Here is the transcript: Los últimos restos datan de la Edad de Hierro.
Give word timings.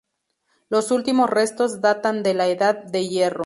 Los 0.69 0.89
últimos 0.89 1.29
restos 1.29 1.79
datan 1.79 2.23
de 2.23 2.33
la 2.33 2.47
Edad 2.47 2.85
de 2.85 3.07
Hierro. 3.07 3.39